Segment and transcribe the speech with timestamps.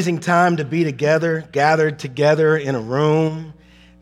[0.00, 3.52] amazing time to be together, gathered together in a room.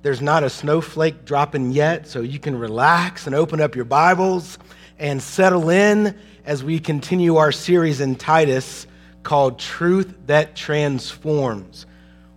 [0.02, 4.58] There's not a snowflake dropping yet, so you can relax and open up your Bibles
[5.00, 8.86] and settle in as we continue our series in Titus
[9.24, 11.84] called Truth That Transforms.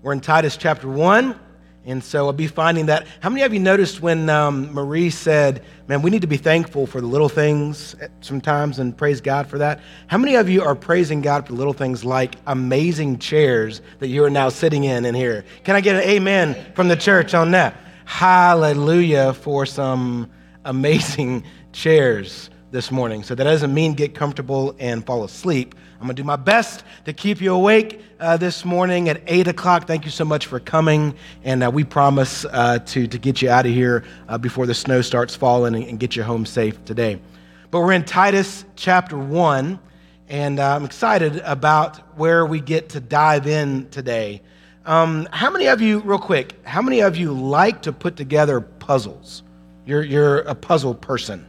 [0.02, 1.40] We're in Titus chapter 1,
[1.84, 3.08] and so I'll be finding that.
[3.22, 6.86] How many of you noticed when um, Marie said, Man, we need to be thankful
[6.86, 9.82] for the little things sometimes and praise God for that?
[10.08, 14.24] How many of you are praising God for little things like amazing chairs that you
[14.24, 15.44] are now sitting in in here?
[15.64, 17.76] Can I get an amen from the church on that?
[18.06, 20.30] Hallelujah for some
[20.66, 23.24] amazing chairs this morning.
[23.24, 25.76] So that doesn't mean get comfortable and fall asleep.
[26.02, 29.50] I'm going to do my best to keep you awake uh, this morning at 8
[29.50, 29.86] o'clock.
[29.86, 31.14] Thank you so much for coming.
[31.44, 34.74] And uh, we promise uh, to, to get you out of here uh, before the
[34.74, 37.22] snow starts falling and, and, get you home safe today.
[37.70, 39.80] But we're in Titus chapter 1,
[40.28, 44.42] and uh, I'm excited about where we get to dive in today.
[44.88, 48.60] Um, how many of you, real quick, how many of you like to put together
[48.60, 49.44] puzzles?
[49.86, 51.46] You're, you're a puzzle person.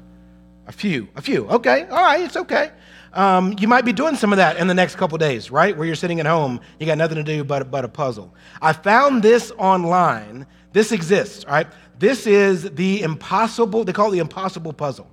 [0.67, 1.49] A few, a few.
[1.49, 2.71] Okay, all right, it's okay.
[3.15, 5.77] Um, you might be doing some of that in the next couple days, right?
[5.77, 8.35] Where you're sitting at home, you got nothing to do but, but a puzzle.
[8.61, 10.47] I found this online.
[10.73, 11.67] This exists, right?
[11.99, 15.11] This is the impossible, they call it the impossible puzzle.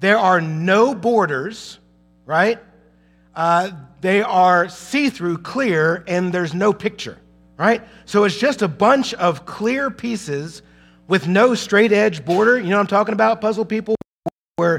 [0.00, 1.78] There are no borders,
[2.24, 2.58] right?
[3.34, 3.70] Uh,
[4.00, 7.18] they are see through, clear, and there's no picture,
[7.58, 7.82] right?
[8.06, 10.62] So it's just a bunch of clear pieces
[11.08, 12.58] with no straight edge border.
[12.58, 13.96] You know what I'm talking about, puzzle people?
[14.56, 14.78] Where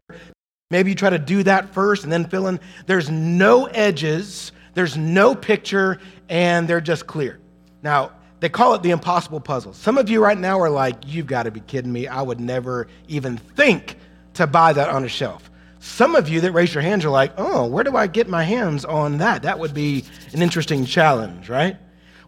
[0.72, 2.60] Maybe you try to do that first and then fill in.
[2.88, 7.40] There's no edges, there's no picture, and they're just clear.
[7.84, 9.74] Now, they call it the impossible puzzle.
[9.74, 12.08] Some of you right now are like, you've got to be kidding me.
[12.08, 13.98] I would never even think
[14.34, 15.52] to buy that on a shelf.
[15.80, 18.44] Some of you that raise your hands are like, oh, where do I get my
[18.44, 19.44] hands on that?
[19.44, 20.04] That would be
[20.34, 21.78] an interesting challenge, right?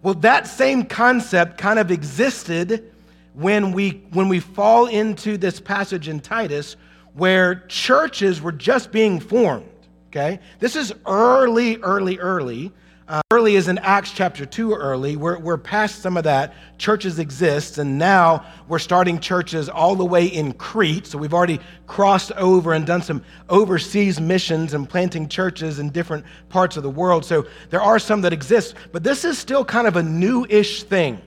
[0.03, 2.93] Well, that same concept kind of existed
[3.33, 6.75] when we, when we fall into this passage in Titus
[7.17, 9.67] where churches were just being formed.
[10.09, 10.39] Okay?
[10.59, 12.71] This is early, early, early.
[13.07, 15.15] Uh, early is in Acts chapter 2 early.
[15.15, 16.53] We're, we're past some of that.
[16.77, 21.07] Churches exist, and now we're starting churches all the way in Crete.
[21.07, 26.25] So we've already crossed over and done some overseas missions and planting churches in different
[26.49, 27.25] parts of the world.
[27.25, 30.83] So there are some that exist, but this is still kind of a new ish
[30.83, 31.21] thing.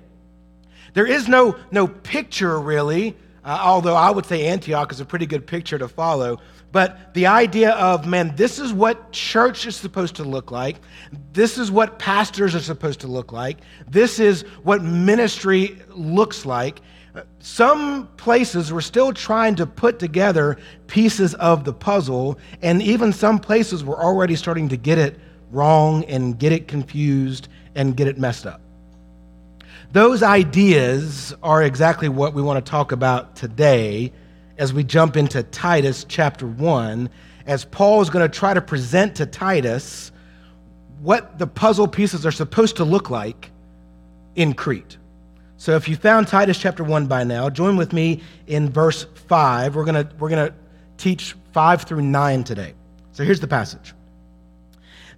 [0.93, 5.27] There is no, no picture really uh, although I would say Antioch is a pretty
[5.27, 6.39] good picture to follow.
[6.73, 10.77] But the idea of, man, this is what church is supposed to look like.
[11.33, 13.59] This is what pastors are supposed to look like.
[13.89, 16.81] This is what ministry looks like.
[17.41, 23.41] Some places were still trying to put together pieces of the puzzle, and even some
[23.41, 25.19] places were already starting to get it
[25.51, 28.61] wrong and get it confused and get it messed up.
[29.93, 34.13] Those ideas are exactly what we want to talk about today
[34.57, 37.11] as we jump into Titus chapter 1,
[37.47, 40.13] as Paul is going to try to present to Titus
[41.01, 43.51] what the puzzle pieces are supposed to look like
[44.37, 44.97] in Crete.
[45.57, 49.75] So if you found Titus chapter 1 by now, join with me in verse 5.
[49.75, 50.55] We're going to, we're going to
[50.99, 52.75] teach 5 through 9 today.
[53.11, 53.93] So here's the passage.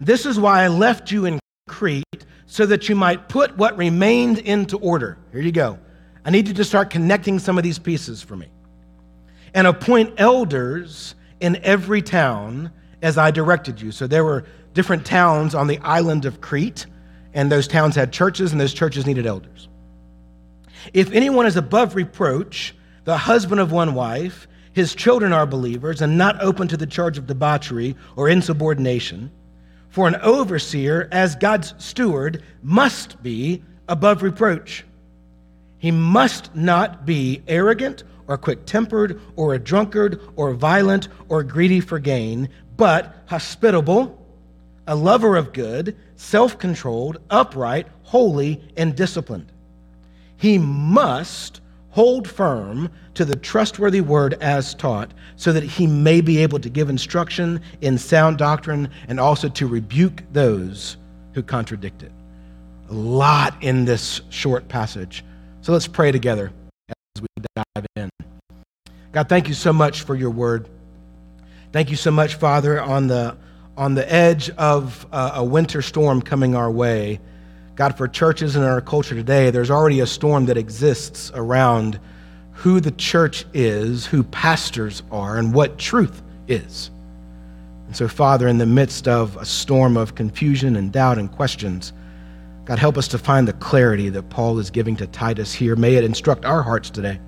[0.00, 1.38] This is why I left you in
[1.68, 5.16] Crete so that you might put what remained into order.
[5.32, 5.78] Here you go.
[6.22, 8.48] I need you to start connecting some of these pieces for me.
[9.54, 12.70] And appoint elders in every town
[13.00, 13.90] as I directed you.
[13.90, 16.84] So there were different towns on the island of Crete,
[17.32, 19.70] and those towns had churches, and those churches needed elders.
[20.92, 22.74] If anyone is above reproach,
[23.04, 27.16] the husband of one wife, his children are believers, and not open to the charge
[27.16, 29.30] of debauchery or insubordination,
[29.92, 34.86] for an overseer, as God's steward, must be above reproach.
[35.76, 41.80] He must not be arrogant or quick tempered or a drunkard or violent or greedy
[41.80, 42.48] for gain,
[42.78, 44.18] but hospitable,
[44.86, 49.52] a lover of good, self controlled, upright, holy, and disciplined.
[50.38, 51.60] He must
[51.92, 56.70] hold firm to the trustworthy word as taught, so that he may be able to
[56.70, 60.96] give instruction in sound doctrine and also to rebuke those
[61.34, 62.10] who contradict it.
[62.88, 65.22] A lot in this short passage.
[65.60, 66.50] So let's pray together
[66.88, 68.10] as we dive in.
[69.12, 70.68] God, thank you so much for your word.
[71.72, 73.36] Thank you so much, Father, on the,
[73.76, 77.20] on the edge of uh, a winter storm coming our way.
[77.74, 81.98] God, for churches in our culture today, there's already a storm that exists around
[82.52, 86.90] who the church is, who pastors are, and what truth is.
[87.86, 91.94] And so, Father, in the midst of a storm of confusion and doubt and questions,
[92.66, 95.74] God, help us to find the clarity that Paul is giving to Titus here.
[95.74, 97.20] May it instruct our hearts today.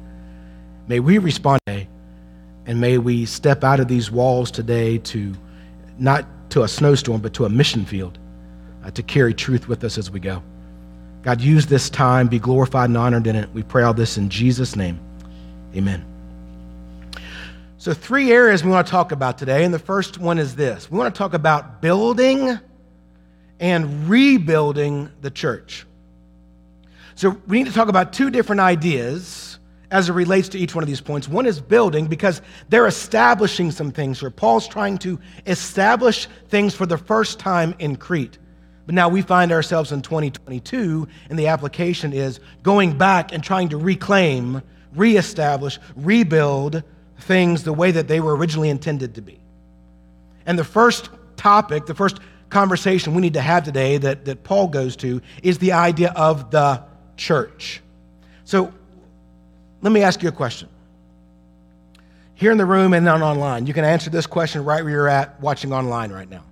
[0.88, 1.88] May we respond today,
[2.66, 5.34] and may we step out of these walls today to
[5.98, 8.18] not to a snowstorm, but to a mission field
[8.84, 10.42] uh, to carry truth with us as we go.
[11.22, 13.48] God, use this time, be glorified and honored in it.
[13.54, 15.00] We pray all this in Jesus' name.
[15.74, 16.04] Amen.
[17.78, 20.90] So, three areas we want to talk about today, and the first one is this
[20.90, 22.58] we want to talk about building
[23.58, 25.86] and rebuilding the church.
[27.14, 29.58] So, we need to talk about two different ideas
[29.90, 31.28] as it relates to each one of these points.
[31.28, 34.30] One is building because they're establishing some things here.
[34.30, 38.38] Paul's trying to establish things for the first time in Crete.
[38.86, 43.70] But now we find ourselves in 2022, and the application is going back and trying
[43.70, 44.62] to reclaim,
[44.94, 46.82] reestablish, rebuild
[47.20, 49.38] things the way that they were originally intended to be.
[50.46, 52.20] And the first topic, the first
[52.50, 56.50] conversation we need to have today that, that Paul goes to is the idea of
[56.50, 56.82] the
[57.16, 57.80] church.
[58.44, 58.72] So
[59.80, 60.68] let me ask you a question.
[62.34, 65.08] Here in the room and on online, you can answer this question right where you're
[65.08, 66.42] at watching online right now.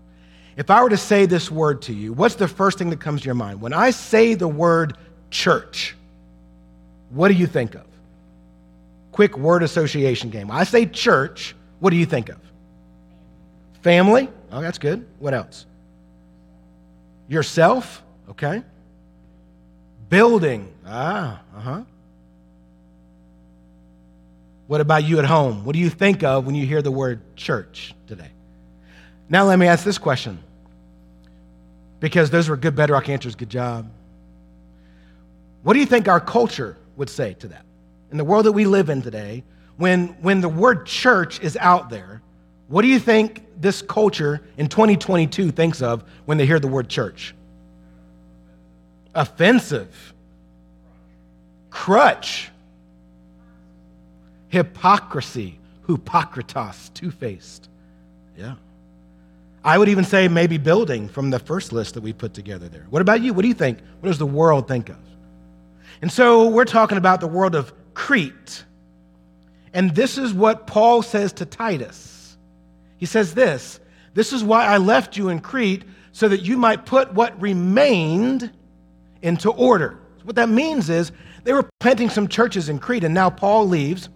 [0.56, 3.22] If I were to say this word to you, what's the first thing that comes
[3.22, 3.60] to your mind?
[3.60, 4.96] When I say the word
[5.30, 5.96] church,
[7.10, 7.86] what do you think of?
[9.12, 10.50] Quick word association game.
[10.50, 12.38] I say church, what do you think of?
[13.82, 14.28] Family?
[14.50, 15.06] Oh, that's good.
[15.18, 15.66] What else?
[17.28, 18.02] Yourself?
[18.30, 18.62] Okay.
[20.08, 20.72] Building.
[20.86, 21.82] Ah, uh huh.
[24.66, 25.64] What about you at home?
[25.64, 28.30] What do you think of when you hear the word church today?
[29.32, 30.38] Now, let me ask this question
[32.00, 33.34] because those were good bedrock answers.
[33.34, 33.90] Good job.
[35.62, 37.64] What do you think our culture would say to that?
[38.10, 39.42] In the world that we live in today,
[39.78, 42.20] when, when the word church is out there,
[42.68, 46.90] what do you think this culture in 2022 thinks of when they hear the word
[46.90, 47.34] church?
[49.14, 50.12] Offensive,
[51.70, 52.50] crutch,
[54.48, 55.58] hypocrisy,
[55.88, 57.70] hypocritos, two faced.
[58.36, 58.56] Yeah.
[59.64, 62.86] I would even say maybe building from the first list that we put together there.
[62.90, 63.32] What about you?
[63.32, 63.78] What do you think?
[64.00, 64.98] What does the world think of?
[66.00, 68.64] And so we're talking about the world of Crete.
[69.72, 72.36] And this is what Paul says to Titus.
[72.96, 73.78] He says this
[74.14, 78.50] This is why I left you in Crete, so that you might put what remained
[79.22, 79.98] into order.
[80.24, 81.12] What that means is
[81.44, 84.08] they were planting some churches in Crete, and now Paul leaves,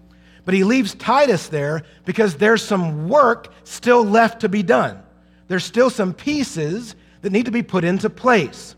[0.45, 5.03] but he leaves Titus there because there's some work still left to be done
[5.49, 8.75] there's still some pieces that need to be put into place.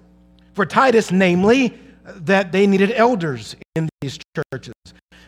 [0.54, 4.74] For Titus, namely, that they needed elders in these churches.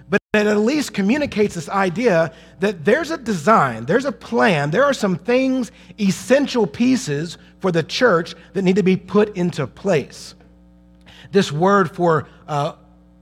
[0.09, 4.85] But it at least communicates this idea that there's a design, there's a plan, there
[4.85, 10.35] are some things, essential pieces for the church that need to be put into place.
[11.31, 12.73] This word for uh,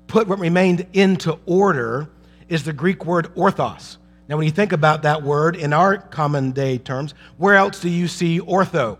[0.06, 2.08] put what remained into order
[2.48, 3.98] is the Greek word orthos.
[4.28, 7.88] Now, when you think about that word in our common day terms, where else do
[7.88, 8.98] you see ortho?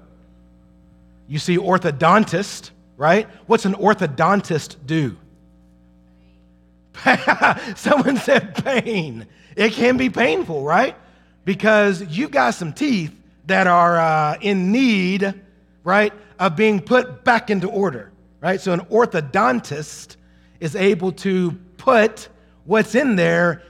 [1.28, 3.28] You see orthodontist, right?
[3.46, 5.18] What's an orthodontist do?
[7.76, 9.26] Someone said pain.
[9.54, 10.96] It can be painful, right?
[11.44, 13.14] Because you've got some teeth
[13.46, 15.34] that are uh, in need,
[15.84, 18.60] right, of being put back into order, right?
[18.60, 20.16] So an orthodontist
[20.58, 22.28] is able to put
[22.64, 23.62] what's in there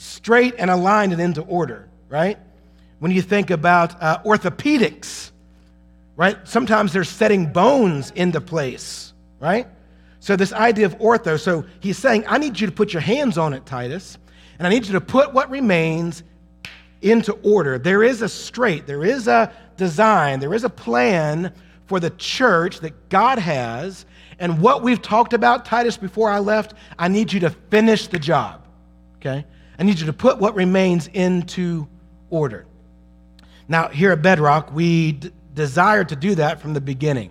[0.00, 2.38] straight and aligned and into order, right?
[3.00, 5.30] When you think about uh, orthopedics,
[6.16, 6.38] right?
[6.44, 9.66] Sometimes they're setting bones into place, right?
[10.18, 13.36] So, this idea of ortho, so he's saying, I need you to put your hands
[13.36, 14.16] on it, Titus,
[14.58, 16.22] and I need you to put what remains
[17.02, 17.78] into order.
[17.78, 21.52] There is a straight, there is a design, there is a plan
[21.86, 24.06] for the church that God has.
[24.38, 28.18] And what we've talked about, Titus, before I left, I need you to finish the
[28.18, 28.66] job,
[29.16, 29.44] okay?
[29.80, 31.88] I need you to put what remains into
[32.28, 32.66] order.
[33.66, 37.30] Now, here at Bedrock, we d- desire to do that from the beginning.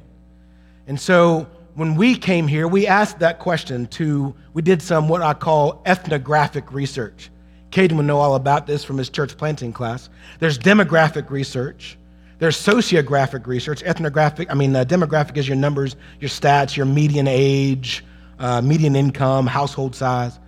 [0.88, 5.22] And so when we came here, we asked that question to, we did some what
[5.22, 7.30] I call ethnographic research.
[7.70, 10.10] Caden would know all about this from his church planting class.
[10.40, 12.00] There's demographic research.
[12.40, 13.84] There's sociographic research.
[13.84, 18.04] Ethnographic, I mean, uh, demographic is your numbers, your stats, your median age,
[18.40, 20.40] uh, median income, household size.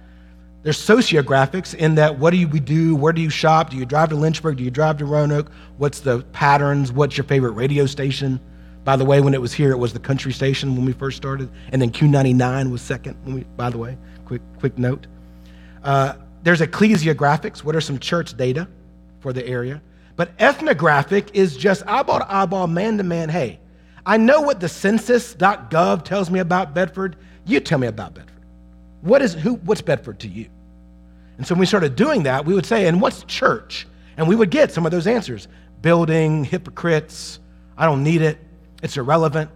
[0.63, 2.95] There's sociographics in that what do we do?
[2.95, 3.71] Where do you shop?
[3.71, 4.57] Do you drive to Lynchburg?
[4.57, 5.51] Do you drive to Roanoke?
[5.77, 6.91] What's the patterns?
[6.91, 8.39] What's your favorite radio station?
[8.83, 11.17] By the way, when it was here, it was the country station when we first
[11.17, 13.15] started, and then Q99 was second.
[13.25, 15.07] We, by the way, quick quick note.
[15.83, 16.13] Uh,
[16.43, 17.63] there's ecclesiographics.
[17.63, 18.67] What are some church data
[19.19, 19.81] for the area?
[20.15, 23.29] But ethnographic is just eyeball to eyeball, man to man.
[23.29, 23.59] Hey,
[24.05, 27.15] I know what the census.gov tells me about Bedford.
[27.45, 28.30] You tell me about Bedford.
[29.01, 30.47] What is who what's Bedford to you?
[31.37, 33.87] And so when we started doing that, we would say, and what's church?
[34.17, 35.47] And we would get some of those answers.
[35.81, 37.39] Building, hypocrites,
[37.77, 38.37] I don't need it,
[38.83, 39.49] it's irrelevant.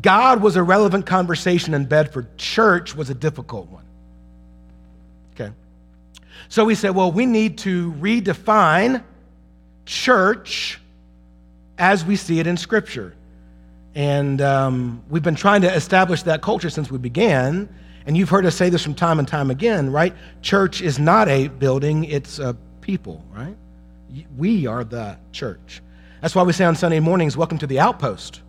[0.00, 2.38] God was a relevant conversation in Bedford.
[2.38, 3.84] Church was a difficult one.
[5.34, 5.52] Okay.
[6.48, 9.02] So we said, well, we need to redefine
[9.84, 10.80] church
[11.76, 13.14] as we see it in Scripture.
[13.94, 17.68] And um, we've been trying to establish that culture since we began.
[18.06, 20.14] And you've heard us say this from time and time again, right?
[20.40, 23.56] Church is not a building, it's a people, right?
[24.36, 25.82] We are the church.
[26.20, 28.42] That's why we say on Sunday mornings, Welcome to the Outpost,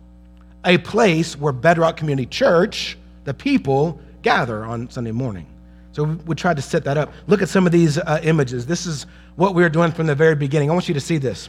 [0.64, 5.46] a place where Bedrock Community Church, the people, gather on Sunday morning.
[5.92, 7.12] So we tried to set that up.
[7.28, 8.66] Look at some of these uh, images.
[8.66, 9.06] This is
[9.36, 10.70] what we were doing from the very beginning.
[10.70, 11.48] I want you to see this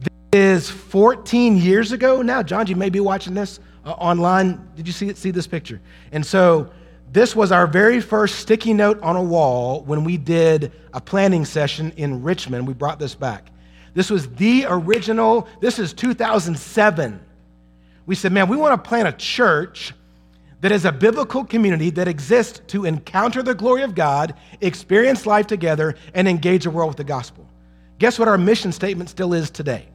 [0.00, 2.42] This is 14 years ago now.
[2.42, 4.66] John, you may be watching this uh, online.
[4.76, 5.80] Did you see, see this picture?
[6.12, 6.70] And so
[7.12, 11.44] this was our very first sticky note on a wall when we did a planning
[11.44, 12.66] session in Richmond.
[12.66, 13.50] We brought this back.
[13.92, 17.20] This was the original, this is 2007.
[18.06, 19.92] We said, man, we want to plant a church
[20.62, 25.46] that is a biblical community that exists to encounter the glory of God, experience life
[25.46, 27.46] together, and engage the world with the gospel.
[27.98, 29.86] Guess what our mission statement still is today?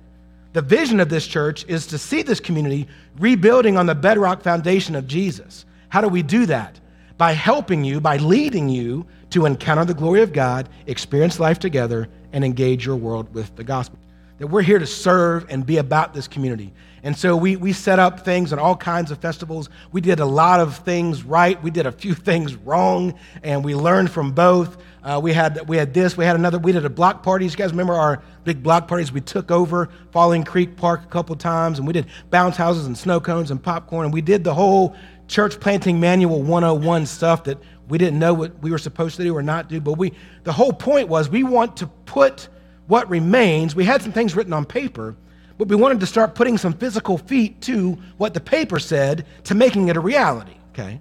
[0.53, 4.95] The vision of this church is to see this community rebuilding on the bedrock foundation
[4.95, 5.65] of Jesus.
[5.89, 6.79] How do we do that?
[7.17, 12.07] By helping you, by leading you to encounter the glory of God, experience life together,
[12.31, 13.99] and engage your world with the gospel.
[14.37, 16.73] That we're here to serve and be about this community.
[17.03, 19.69] And so we, we set up things and all kinds of festivals.
[19.91, 21.61] We did a lot of things right.
[21.63, 24.77] We did a few things wrong, and we learned from both.
[25.03, 27.53] Uh, we, had, we had this, we had another, we did a block parties.
[27.53, 29.11] You guys remember our big block parties?
[29.11, 32.97] We took over Falling Creek Park a couple times, and we did bounce houses and
[32.97, 34.95] snow cones and popcorn, and we did the whole
[35.27, 37.57] church planting manual 101 stuff that
[37.87, 39.79] we didn't know what we were supposed to do or not do.
[39.79, 42.47] But we, the whole point was we want to put
[42.87, 43.75] what remains.
[43.75, 45.15] We had some things written on paper,
[45.57, 49.55] but we wanted to start putting some physical feet to what the paper said to
[49.55, 50.99] making it a reality, okay?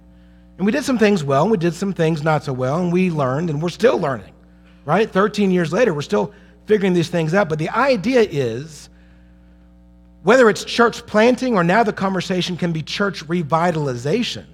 [0.58, 2.92] And we did some things well, and we did some things not so well, and
[2.92, 4.32] we learned, and we're still learning,
[4.84, 5.10] right?
[5.10, 6.32] 13 years later, we're still
[6.66, 7.48] figuring these things out.
[7.48, 8.88] But the idea is
[10.26, 14.44] whether it's church planting or now the conversation can be church revitalization,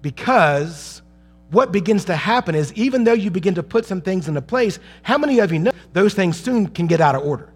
[0.00, 1.02] because
[1.50, 4.78] what begins to happen is even though you begin to put some things into place,
[5.02, 7.52] how many of you know those things soon can get out of order?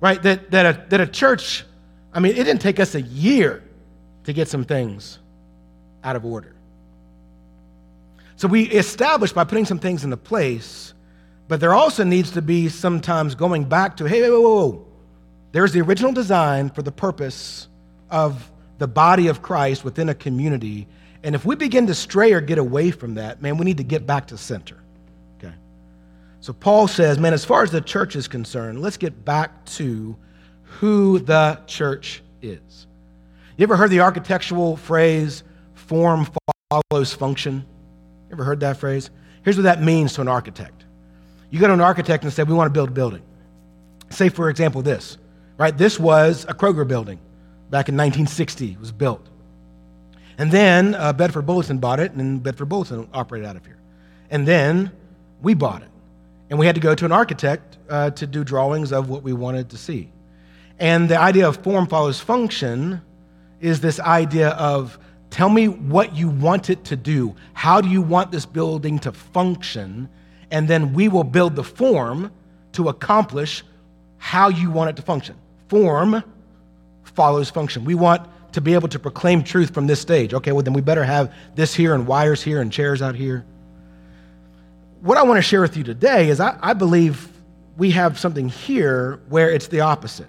[0.00, 0.22] Right?
[0.22, 1.64] That, that, a, that a church,
[2.12, 3.64] I mean, it didn't take us a year
[4.22, 5.18] to get some things
[6.04, 6.54] out of order.
[8.36, 10.94] So we establish by putting some things into place,
[11.48, 14.93] but there also needs to be sometimes going back to, hey, whoa, whoa, whoa.
[15.54, 17.68] There's the original design for the purpose
[18.10, 20.88] of the body of Christ within a community.
[21.22, 23.84] And if we begin to stray or get away from that, man, we need to
[23.84, 24.82] get back to center.
[25.38, 25.54] Okay.
[26.40, 30.16] So Paul says, man, as far as the church is concerned, let's get back to
[30.64, 32.88] who the church is.
[33.56, 35.44] You ever heard the architectural phrase,
[35.74, 36.26] form
[36.90, 37.64] follows function.
[38.26, 39.08] You Ever heard that phrase?
[39.44, 40.84] Here's what that means to an architect.
[41.50, 43.22] You go to an architect and say, We want to build a building.
[44.10, 45.16] Say, for example, this,
[45.56, 45.76] right?
[45.76, 47.18] This was a Kroger building
[47.70, 49.28] back in 1960, it was built.
[50.38, 53.78] And then uh, Bedford Bulletin bought it, and Bedford Bulletin operated out of here.
[54.30, 54.90] And then
[55.42, 55.88] we bought it.
[56.50, 59.32] And we had to go to an architect uh, to do drawings of what we
[59.32, 60.10] wanted to see.
[60.78, 63.00] And the idea of form follows function
[63.60, 64.98] is this idea of
[65.34, 67.34] Tell me what you want it to do.
[67.54, 70.08] How do you want this building to function?
[70.52, 72.30] And then we will build the form
[72.74, 73.64] to accomplish
[74.18, 75.34] how you want it to function.
[75.74, 76.22] Form
[77.02, 77.84] follows function.
[77.84, 80.32] We want to be able to proclaim truth from this stage.
[80.32, 83.44] Okay, well, then we better have this here and wires here and chairs out here.
[85.00, 87.28] What I want to share with you today is I, I believe
[87.76, 90.28] we have something here where it's the opposite.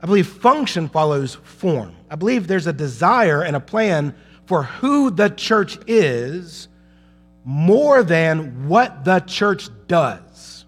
[0.00, 1.96] I believe function follows form.
[2.08, 4.14] I believe there's a desire and a plan
[4.46, 6.68] for who the church is
[7.44, 10.64] more than what the church does.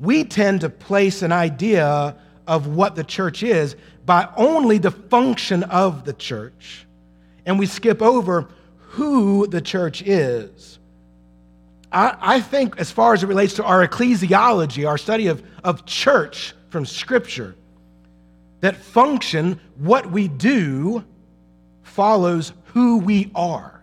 [0.00, 2.16] We tend to place an idea
[2.46, 6.86] of what the church is by only the function of the church,
[7.46, 8.48] and we skip over
[8.78, 10.78] who the church is.
[11.92, 15.86] I, I, think, as far as it relates to our ecclesiology, our study of, of
[15.86, 17.54] church from Scripture,
[18.60, 21.04] that function, what we do,
[21.82, 23.82] follows who we are.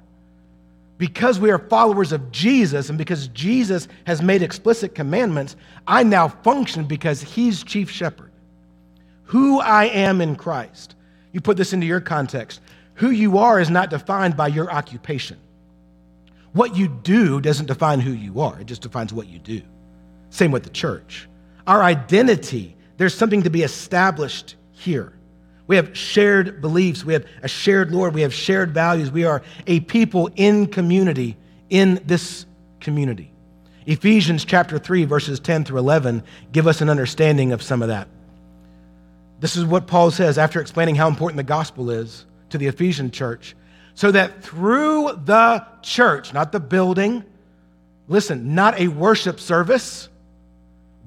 [1.01, 5.55] because we are followers of Jesus and because Jesus has made explicit commandments,
[5.87, 8.30] I now function because he's chief shepherd.
[9.31, 10.95] Who I am in Christ.
[11.31, 12.59] You put this into your context.
[12.95, 15.37] Who you are is not defined by your occupation.
[16.51, 19.61] What you do doesn't define who you are, it just defines what you do.
[20.31, 21.29] Same with the church.
[21.65, 25.13] Our identity, there's something to be established here.
[25.65, 27.05] We have shared beliefs.
[27.05, 28.13] We have a shared Lord.
[28.13, 29.11] We have shared values.
[29.11, 31.37] We are a people in community
[31.69, 32.45] in this
[32.81, 33.31] community.
[33.85, 36.21] Ephesians chapter 3, verses 10 through 11
[36.51, 38.09] give us an understanding of some of that.
[39.41, 43.09] This is what Paul says after explaining how important the gospel is to the Ephesian
[43.09, 43.55] church.
[43.95, 47.25] So that through the church, not the building,
[48.07, 50.09] listen, not a worship service,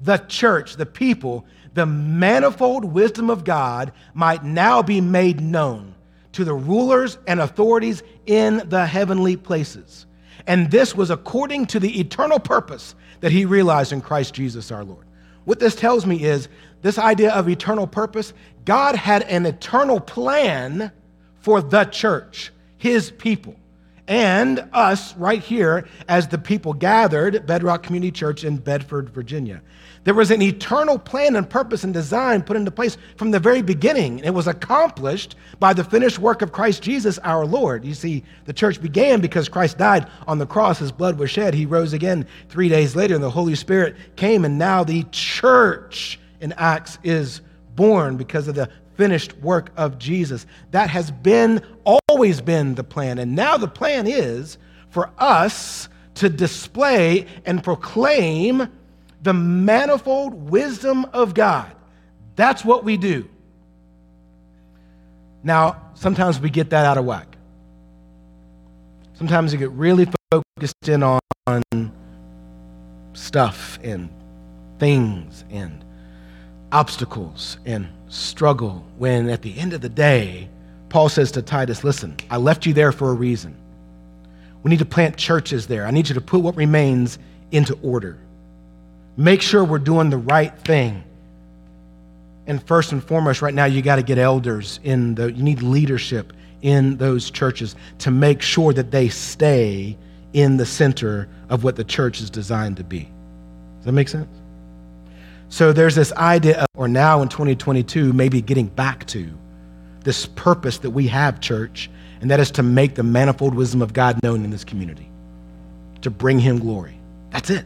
[0.03, 5.95] the church, the people, the manifold wisdom of God might now be made known
[6.33, 10.05] to the rulers and authorities in the heavenly places.
[10.45, 14.83] And this was according to the eternal purpose that he realized in Christ Jesus our
[14.83, 15.05] Lord.
[15.45, 16.49] What this tells me is
[16.85, 18.31] this idea of eternal purpose,
[18.63, 20.91] God had an eternal plan
[21.39, 23.55] for the church, his people,
[24.07, 29.63] and us right here as the people gathered, at Bedrock Community Church in Bedford, Virginia.
[30.03, 33.63] There was an eternal plan and purpose and design put into place from the very
[33.63, 34.19] beginning.
[34.19, 37.83] It was accomplished by the finished work of Christ Jesus our Lord.
[37.83, 41.55] You see, the church began because Christ died on the cross, his blood was shed,
[41.55, 46.19] he rose again three days later, and the Holy Spirit came, and now the church
[46.39, 47.41] in Acts is
[47.75, 50.45] born because of the finished work of Jesus.
[50.71, 53.19] That has been, always been the plan.
[53.19, 54.57] And now the plan is
[54.89, 58.69] for us to display and proclaim
[59.21, 61.71] the manifold wisdom of God.
[62.35, 63.27] That's what we do.
[65.43, 67.37] Now, sometimes we get that out of whack.
[69.13, 71.21] Sometimes we get really focused in on
[73.13, 74.09] stuff and
[74.79, 75.84] things and
[76.71, 80.49] obstacles and struggle when at the end of the day,
[80.89, 83.55] Paul says to Titus, Listen, I left you there for a reason.
[84.63, 85.85] We need to plant churches there.
[85.85, 87.19] I need you to put what remains
[87.51, 88.17] into order.
[89.17, 91.03] Make sure we're doing the right thing.
[92.47, 95.61] And first and foremost, right now, you got to get elders in the, you need
[95.61, 99.97] leadership in those churches to make sure that they stay
[100.33, 103.09] in the center of what the church is designed to be.
[103.77, 104.27] Does that make sense?
[105.49, 109.29] So there's this idea of, or now in 2022, maybe getting back to
[110.03, 111.89] this purpose that we have, church,
[112.21, 115.09] and that is to make the manifold wisdom of God known in this community,
[116.01, 116.99] to bring Him glory.
[117.31, 117.65] That's it.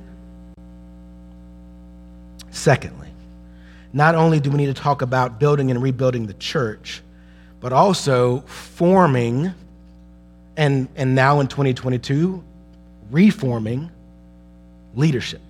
[2.51, 3.09] Secondly,
[3.93, 7.01] not only do we need to talk about building and rebuilding the church,
[7.59, 9.53] but also forming
[10.57, 12.43] and, and now in 2022,
[13.11, 13.89] reforming
[14.95, 15.41] leadership.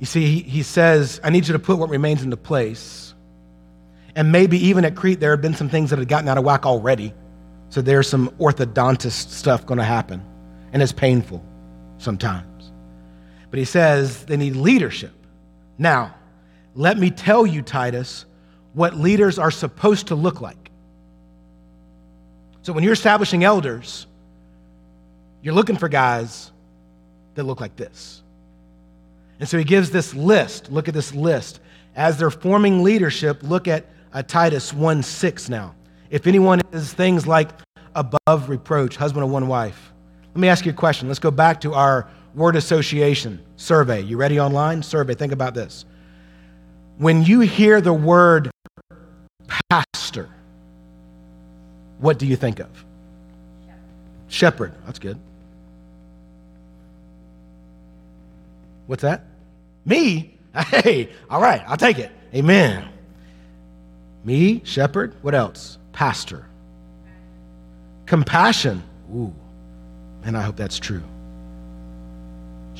[0.00, 3.14] You see, he, he says, I need you to put what remains into place.
[4.16, 6.44] And maybe even at Crete, there have been some things that had gotten out of
[6.44, 7.12] whack already.
[7.68, 10.24] So there's some orthodontist stuff going to happen.
[10.72, 11.44] And it's painful
[11.98, 12.72] sometimes.
[13.50, 15.12] But he says they need leadership.
[15.76, 16.14] Now,
[16.74, 18.24] let me tell you, Titus,
[18.72, 20.70] what leaders are supposed to look like.
[22.62, 24.06] So when you're establishing elders,
[25.42, 26.52] you're looking for guys
[27.34, 28.22] that look like this.
[29.40, 30.70] And so he gives this list.
[30.70, 31.60] Look at this list.
[31.96, 35.74] As they're forming leadership, look at uh, Titus 1 6 now.
[36.10, 37.50] If anyone is things like
[37.94, 39.92] above reproach, husband of one wife.
[40.34, 41.08] Let me ask you a question.
[41.08, 44.02] Let's go back to our word association survey.
[44.02, 44.82] You ready online?
[44.82, 45.14] Survey.
[45.14, 45.84] Think about this.
[46.98, 48.50] When you hear the word
[49.70, 50.28] pastor,
[51.98, 52.68] what do you think of?
[54.28, 54.74] Shepherd.
[54.84, 55.18] That's good.
[58.86, 59.24] What's that?
[59.84, 60.36] Me?
[60.52, 62.10] Hey, all right, I'll take it.
[62.34, 62.88] Amen.
[64.24, 65.14] Me, shepherd.
[65.22, 65.78] What else?
[65.92, 66.44] Pastor.
[68.06, 68.82] Compassion.
[69.14, 69.32] Ooh,
[70.24, 71.04] and I hope that's true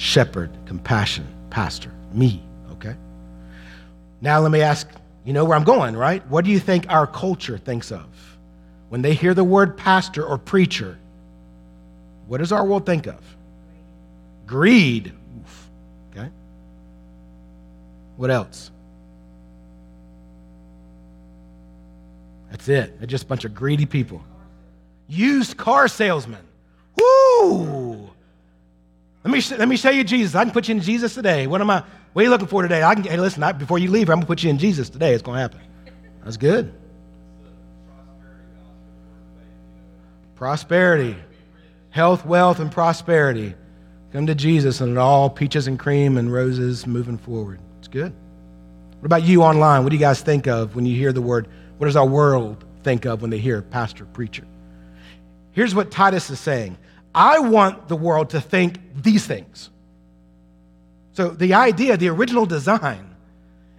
[0.00, 2.96] shepherd, compassion, pastor, me, okay?
[4.22, 4.88] Now let me ask,
[5.24, 6.26] you know where I'm going, right?
[6.28, 8.06] What do you think our culture thinks of?
[8.88, 10.98] When they hear the word pastor or preacher,
[12.26, 13.20] what does our world think of?
[14.46, 15.12] Greed.
[15.38, 15.70] Oof.
[16.12, 16.30] Okay?
[18.20, 18.70] What else?
[22.50, 22.98] That's it.
[22.98, 24.22] They're just a bunch of greedy people.
[25.08, 26.42] Used car salesmen.
[26.98, 28.10] Woo!
[29.24, 30.34] Let me, let me show you Jesus.
[30.34, 31.46] I can put you in Jesus today.
[31.46, 31.82] What am I?
[32.12, 32.82] What are you looking for today?
[32.82, 34.90] I can, hey, listen, I, before you leave, I'm going to put you in Jesus
[34.90, 35.14] today.
[35.14, 35.60] It's going to happen.
[36.22, 36.74] That's good.
[40.34, 41.16] Prosperity.
[41.88, 43.54] health, wealth, and prosperity.
[44.12, 47.60] Come to Jesus and it all peaches and cream and roses moving forward.
[47.80, 48.12] It's good.
[49.00, 49.82] What about you online?
[49.82, 51.48] What do you guys think of when you hear the word?
[51.78, 54.46] What does our world think of when they hear pastor, preacher?
[55.52, 56.76] Here's what Titus is saying
[57.14, 59.70] I want the world to think these things.
[61.14, 63.16] So the idea, the original design,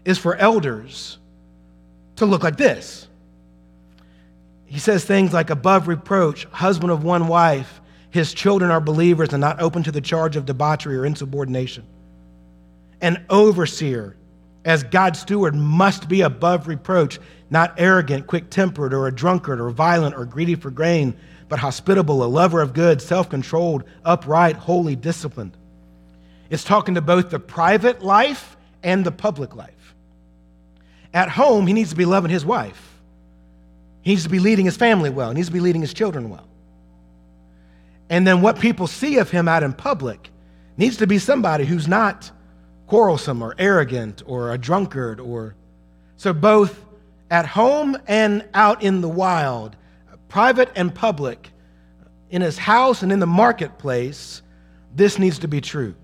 [0.03, 1.19] is for elders
[2.15, 3.07] to look like this.
[4.65, 9.41] He says things like above reproach, husband of one wife, his children are believers and
[9.41, 11.83] not open to the charge of debauchery or insubordination.
[13.01, 14.15] An overseer,
[14.63, 19.69] as God's steward, must be above reproach, not arrogant, quick tempered, or a drunkard, or
[19.71, 21.15] violent, or greedy for gain,
[21.49, 25.57] but hospitable, a lover of good, self controlled, upright, holy, disciplined.
[26.49, 29.95] It's talking to both the private life and the public life.
[31.13, 32.99] At home, he needs to be loving his wife.
[34.01, 35.29] He needs to be leading his family well.
[35.29, 36.47] He needs to be leading his children well.
[38.09, 40.29] And then what people see of him out in public
[40.77, 42.31] needs to be somebody who's not
[42.91, 45.55] quarrelsome or arrogant or a drunkard or
[46.17, 46.83] so both
[47.29, 49.77] at home and out in the wild,
[50.27, 51.51] private and public,
[52.31, 54.41] in his house and in the marketplace,
[54.93, 55.95] this needs to be true.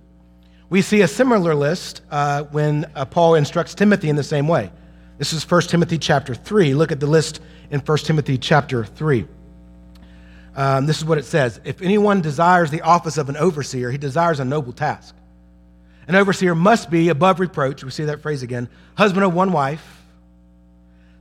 [0.70, 4.72] We see a similar list uh, when uh, Paul instructs Timothy in the same way.
[5.18, 6.74] This is 1 Timothy chapter 3.
[6.74, 9.28] Look at the list in 1 Timothy chapter 3.
[10.56, 13.98] Um, this is what it says If anyone desires the office of an overseer, he
[13.98, 15.17] desires a noble task.
[16.08, 17.84] An overseer must be above reproach.
[17.84, 20.04] We see that phrase again husband of one wife,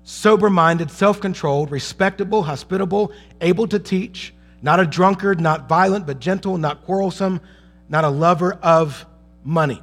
[0.04, 6.20] sober minded, self controlled, respectable, hospitable, able to teach, not a drunkard, not violent, but
[6.20, 7.40] gentle, not quarrelsome,
[7.88, 9.04] not a lover of
[9.44, 9.82] money.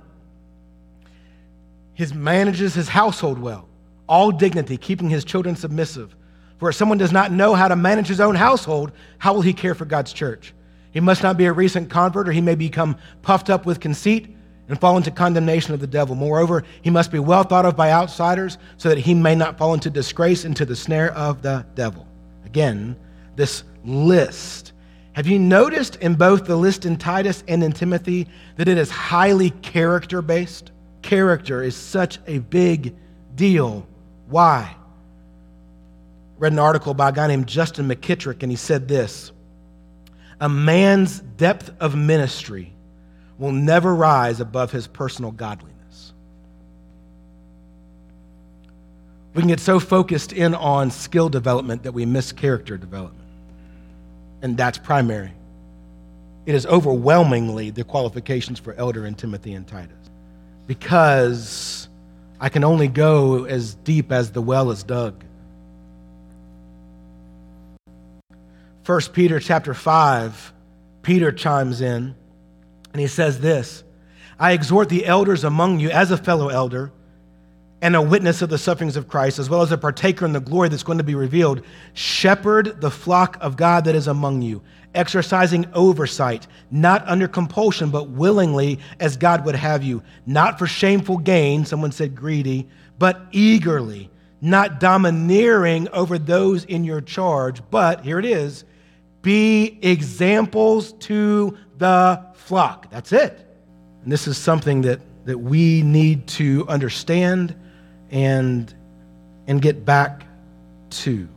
[1.96, 3.68] He manages his household well,
[4.08, 6.16] all dignity, keeping his children submissive
[6.64, 9.52] for if someone does not know how to manage his own household, how will he
[9.52, 10.54] care for God's church?
[10.92, 14.34] He must not be a recent convert, or he may become puffed up with conceit
[14.68, 16.16] and fall into condemnation of the devil.
[16.16, 19.74] Moreover, he must be well thought of by outsiders so that he may not fall
[19.74, 22.08] into disgrace, into the snare of the devil.
[22.46, 22.96] Again,
[23.36, 24.74] this list.
[25.14, 28.90] Have you noticed in both the list in Titus and in Timothy that it is
[28.90, 30.72] highly character based?
[31.02, 32.96] Character is such a big
[33.36, 33.88] deal.
[34.28, 34.76] Why?
[36.44, 39.32] read an article by a guy named Justin McKittrick, and he said this
[40.42, 42.74] A man's depth of ministry
[43.38, 46.14] will never rise above his personal godliness.
[49.34, 53.28] We can get so focused in on skill development that we miss character development.
[54.42, 55.34] And that's primary.
[56.46, 59.96] It is overwhelmingly the qualifications for elder in Timothy and Titus.
[60.68, 61.88] Because
[62.40, 65.24] I can only go as deep as the well is dug.
[68.86, 70.54] 1 Peter chapter 5,
[71.02, 72.16] Peter chimes in
[72.94, 73.84] and he says this
[74.40, 76.92] I exhort the elders among you as a fellow elder
[77.82, 80.40] and a witness of the sufferings of Christ, as well as a partaker in the
[80.40, 81.64] glory that's going to be revealed.
[81.94, 84.62] Shepherd the flock of God that is among you,
[84.96, 91.18] exercising oversight, not under compulsion, but willingly as God would have you, not for shameful
[91.18, 98.18] gain, someone said greedy, but eagerly, not domineering over those in your charge, but here
[98.18, 98.64] it is
[99.24, 102.92] be examples to the flock.
[102.92, 103.40] That's it.
[104.04, 107.56] And this is something that, that we need to understand
[108.12, 108.72] and,
[109.48, 110.26] and get back
[110.92, 111.28] to.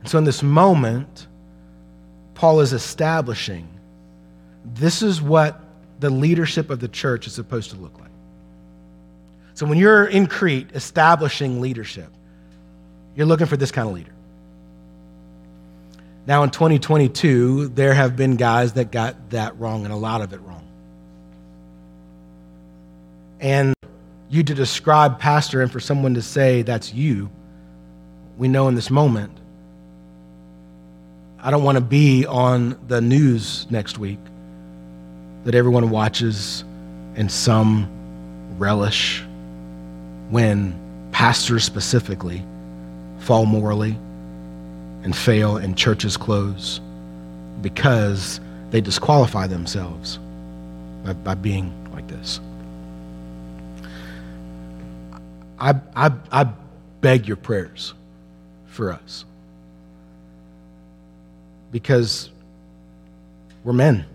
[0.00, 1.28] And so, in this moment,
[2.34, 3.68] Paul is establishing
[4.64, 5.60] this is what
[6.00, 8.10] the leadership of the church is supposed to look like.
[9.54, 12.10] So, when you're in Crete establishing leadership,
[13.14, 14.11] you're looking for this kind of leader.
[16.24, 20.32] Now, in 2022, there have been guys that got that wrong and a lot of
[20.32, 20.64] it wrong.
[23.40, 23.74] And
[24.30, 27.28] you to describe pastor and for someone to say that's you,
[28.38, 29.36] we know in this moment,
[31.40, 34.20] I don't want to be on the news next week
[35.42, 36.62] that everyone watches
[37.16, 37.88] and some
[38.58, 39.24] relish
[40.30, 40.78] when
[41.10, 42.44] pastors specifically
[43.18, 43.98] fall morally
[45.02, 46.80] and fail and churches close
[47.60, 50.18] because they disqualify themselves
[51.04, 52.40] by, by being like this.
[55.58, 56.48] I, I, I
[57.00, 57.94] beg your prayers
[58.66, 59.24] for us
[61.70, 62.30] because
[63.64, 64.06] we're men.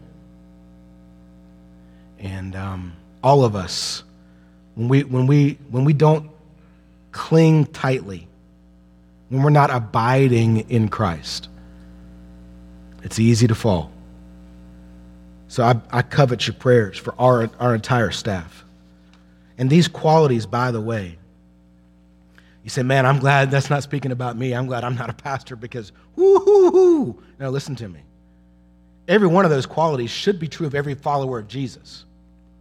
[2.20, 4.04] And um, all of us,
[4.76, 6.30] when we, when, we, when we don't
[7.12, 8.28] cling tightly
[9.30, 11.50] when we're not abiding in Christ,
[13.04, 13.92] it's easy to fall.
[15.48, 18.66] So I, I covet your prayers for our, our entire staff.
[19.58, 21.18] And these qualities, by the way,
[22.64, 24.54] you say, man, I'm glad that's not speaking about me.
[24.54, 28.02] I'm glad I'm not a pastor because, whoo Now, listen to me.
[29.08, 32.04] Every one of those qualities should be true of every follower of Jesus.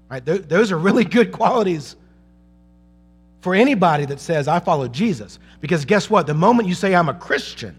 [0.09, 0.25] Right?
[0.25, 1.97] Th- those are really good qualities
[3.47, 5.39] for anybody that says, I follow Jesus.
[5.61, 6.27] Because guess what?
[6.27, 7.77] The moment you say, I'm a Christian,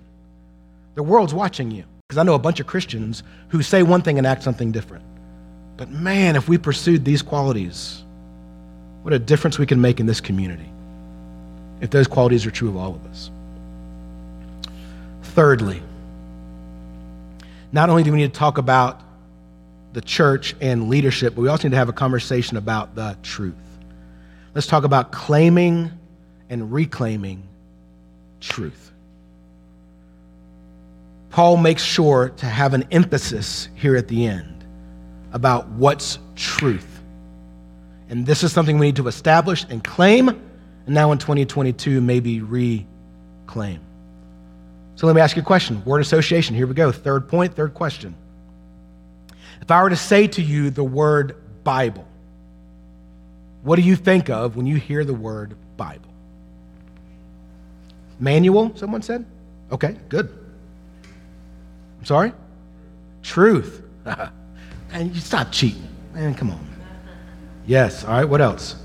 [0.95, 1.83] the world's watching you.
[2.07, 5.03] Because I know a bunch of Christians who say one thing and act something different.
[5.75, 8.05] But man, if we pursued these qualities,
[9.01, 10.71] what a difference we can make in this community
[11.81, 13.29] if those qualities are true of all of us.
[15.21, 15.81] Thirdly,
[17.73, 19.01] not only do we need to talk about
[19.91, 23.55] the church and leadership, but we also need to have a conversation about the truth.
[24.57, 25.91] Let's talk about claiming
[26.49, 27.47] and reclaiming
[28.39, 28.91] truth.
[31.29, 34.65] Paul makes sure to have an emphasis here at the end
[35.31, 37.03] about what's truth.
[38.09, 40.41] And this is something we need to establish and claim, and
[40.87, 43.79] now in 2022, maybe reclaim.
[44.95, 45.85] So let me ask you a question.
[45.85, 46.55] Word association.
[46.55, 46.91] Here we go.
[46.91, 48.15] Third point, third question.
[49.61, 52.07] If I were to say to you the word Bible,
[53.67, 56.13] what do you think of when you hear the word Bible?
[58.17, 59.25] Manual, someone said?
[59.73, 60.29] Okay, good.
[61.99, 62.31] I'm sorry?
[63.23, 63.81] Truth.
[64.93, 65.85] and you stop cheating.
[66.13, 66.65] Man, come on.
[67.65, 68.77] Yes, all right, what else?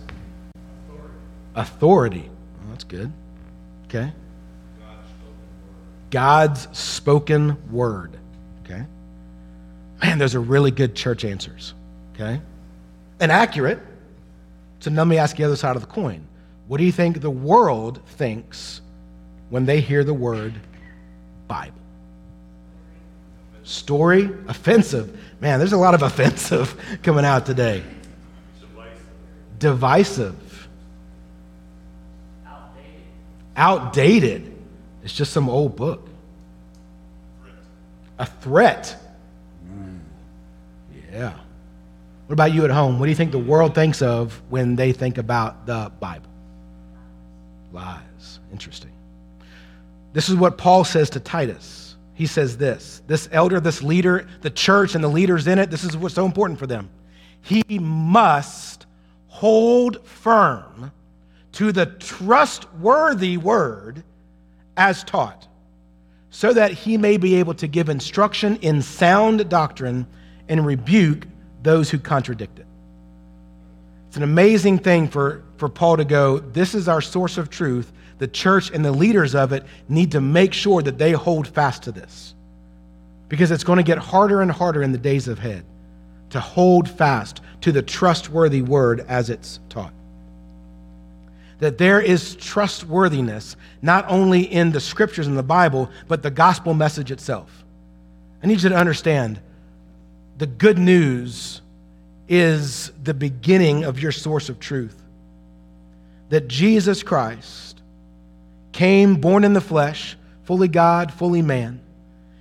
[1.54, 2.28] Authority.
[2.28, 3.12] Oh, that's good.
[3.84, 4.12] Okay.
[6.10, 8.18] God's spoken word.
[8.64, 8.84] Okay.
[10.02, 11.72] Man, those are really good church answers.
[12.14, 12.40] Okay.
[13.20, 13.78] And accurate.
[14.82, 16.26] So now let me ask the other side of the coin.
[16.66, 18.80] What do you think the world thinks
[19.48, 20.54] when they hear the word
[21.46, 21.78] Bible?
[23.62, 24.28] Story?
[24.48, 25.16] Offensive.
[25.40, 27.84] Man, there's a lot of offensive coming out today.
[28.58, 29.58] Divisive.
[29.60, 30.68] Divisive.
[32.44, 33.02] Outdated.
[33.54, 34.56] Outdated.
[35.04, 36.08] It's just some old book.
[37.40, 37.54] Threat.
[38.18, 38.96] A threat.
[39.64, 40.00] Mm.
[41.12, 41.34] Yeah.
[42.32, 42.98] What about you at home?
[42.98, 46.30] What do you think the world thinks of when they think about the Bible?
[47.72, 48.40] Lies.
[48.50, 48.92] Interesting.
[50.14, 51.96] This is what Paul says to Titus.
[52.14, 55.84] He says this this elder, this leader, the church and the leaders in it, this
[55.84, 56.88] is what's so important for them.
[57.42, 58.86] He must
[59.26, 60.90] hold firm
[61.52, 64.04] to the trustworthy word
[64.78, 65.48] as taught,
[66.30, 70.06] so that he may be able to give instruction in sound doctrine
[70.48, 71.26] and rebuke
[71.62, 72.66] those who contradict it.
[74.08, 77.90] It's an amazing thing for, for Paul to go, this is our source of truth.
[78.18, 81.84] The church and the leaders of it need to make sure that they hold fast
[81.84, 82.34] to this.
[83.28, 85.64] Because it's going to get harder and harder in the days ahead
[86.30, 89.94] to hold fast to the trustworthy word as it's taught.
[91.60, 96.74] That there is trustworthiness not only in the scriptures in the Bible, but the gospel
[96.74, 97.64] message itself.
[98.42, 99.40] I need you to understand
[100.42, 101.62] the good news
[102.26, 105.00] is the beginning of your source of truth.
[106.30, 107.80] That Jesus Christ
[108.72, 111.80] came born in the flesh, fully God, fully man.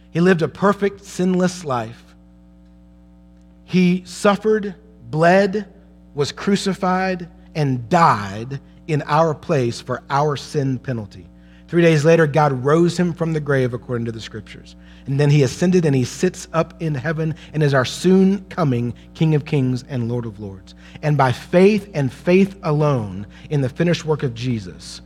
[0.09, 2.15] He lived a perfect, sinless life.
[3.65, 4.73] He suffered,
[5.11, 5.71] bled,
[6.15, 11.27] was crucified, and died in our place for our sin penalty.
[11.67, 14.75] Three days later, God rose him from the grave according to the scriptures.
[15.05, 18.93] And then he ascended and he sits up in heaven and is our soon coming
[19.13, 20.75] King of Kings and Lord of Lords.
[21.01, 25.01] And by faith and faith alone in the finished work of Jesus,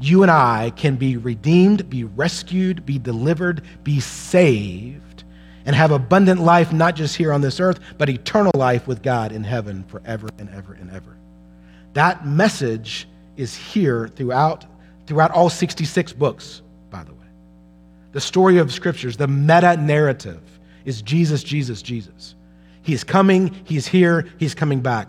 [0.00, 5.24] you and I can be redeemed, be rescued, be delivered, be saved,
[5.64, 9.32] and have abundant life, not just here on this earth, but eternal life with God
[9.32, 11.16] in heaven forever and ever and ever.
[11.94, 14.66] That message is here throughout,
[15.06, 16.62] throughout all 66 books
[18.16, 20.40] the story of scriptures, the meta narrative
[20.86, 22.34] is Jesus, Jesus, Jesus.
[22.80, 25.06] He's coming, he's here, he's coming back.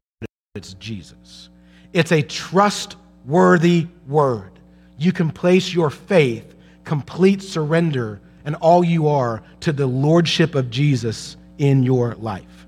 [0.56, 1.48] It's Jesus.
[1.93, 4.52] It's a trustworthy word.
[4.98, 10.70] You can place your faith, complete surrender, and all you are to the lordship of
[10.70, 12.67] Jesus in your life.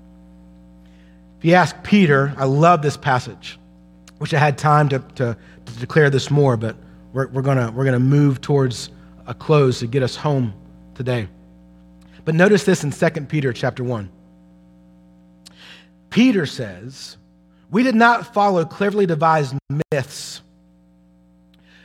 [1.40, 3.58] If you ask Peter, I love this passage.
[4.20, 6.76] Wish I had time to, to, to declare this more, but
[7.12, 8.88] we're, we're going we're gonna move towards
[9.30, 10.52] a close to get us home
[10.94, 11.28] today.
[12.24, 14.10] But notice this in 2 Peter chapter 1.
[16.10, 17.16] Peter says,
[17.70, 19.54] We did not follow cleverly devised
[19.92, 20.42] myths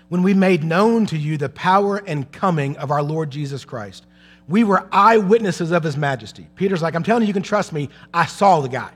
[0.10, 4.08] when we made known to you the power and coming of our Lord Jesus Christ.
[4.47, 6.47] We were eyewitnesses of his majesty.
[6.55, 7.89] Peter's like, I'm telling you, you can trust me.
[8.12, 8.91] I saw the guy.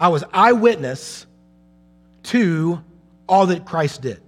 [0.00, 1.26] I was eyewitness
[2.24, 2.82] to
[3.28, 4.22] all that Christ did.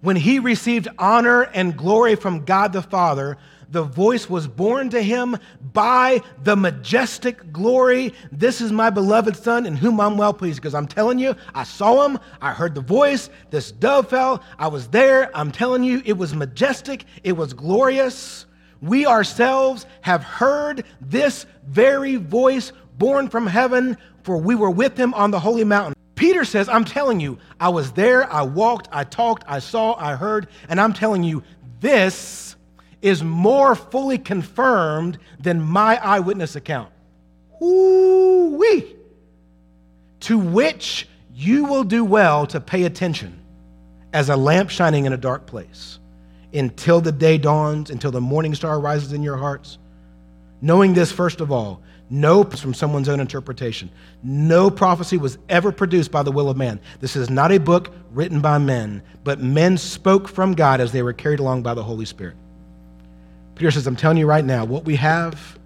[0.00, 3.36] When he received honor and glory from God the Father,
[3.70, 5.36] the voice was borne to him
[5.72, 8.14] by the majestic glory.
[8.30, 10.60] This is my beloved Son in whom I'm well pleased.
[10.60, 14.68] Because I'm telling you, I saw him, I heard the voice, this dove fell, I
[14.68, 15.36] was there.
[15.36, 18.46] I'm telling you, it was majestic, it was glorious.
[18.80, 25.12] We ourselves have heard this very voice borne from heaven, for we were with him
[25.14, 25.97] on the holy mountain.
[26.18, 30.16] Peter says, I'm telling you, I was there, I walked, I talked, I saw, I
[30.16, 31.44] heard, and I'm telling you,
[31.78, 32.56] this
[33.00, 36.90] is more fully confirmed than my eyewitness account.
[37.60, 38.96] Woo-wee!
[40.20, 43.40] To which you will do well to pay attention
[44.12, 46.00] as a lamp shining in a dark place
[46.52, 49.78] until the day dawns, until the morning star rises in your hearts.
[50.60, 53.90] Knowing this, first of all, no from someone's own interpretation.
[54.22, 56.80] No prophecy was ever produced by the will of man.
[57.00, 61.02] This is not a book written by men, but men spoke from God as they
[61.02, 62.36] were carried along by the Holy Spirit.
[63.54, 65.58] Peter says, I'm telling you right now, what we have,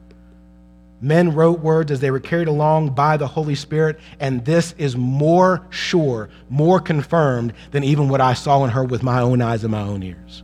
[1.00, 4.96] men wrote words as they were carried along by the Holy Spirit, and this is
[4.96, 9.62] more sure, more confirmed than even what I saw and heard with my own eyes
[9.62, 10.42] and my own ears.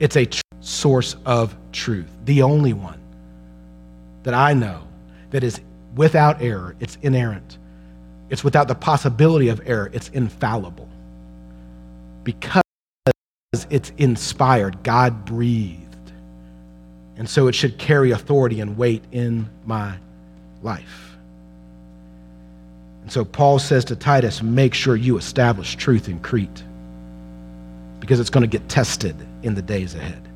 [0.00, 3.01] It's a tr- source of truth, the only one
[4.22, 4.86] that I know
[5.30, 5.60] that is
[5.94, 7.58] without error, it's inerrant.
[8.30, 10.88] It's without the possibility of error, it's infallible.
[12.24, 12.62] Because
[13.68, 16.12] it's inspired, God breathed.
[17.16, 19.96] And so it should carry authority and weight in my
[20.62, 21.16] life.
[23.02, 26.62] And so Paul says to Titus, make sure you establish truth in Crete
[28.00, 30.31] because it's going to get tested in the days ahead.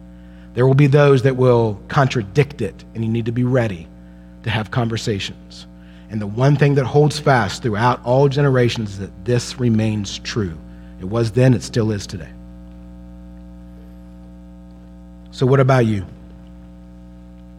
[0.57, 3.87] There will be those that will contradict it, and you need to be ready
[4.42, 5.66] to have conversations.
[6.09, 10.57] And the one thing that holds fast throughout all generations is that this remains true.
[10.99, 12.31] It was then, it still is today.
[15.31, 16.07] So, what about you?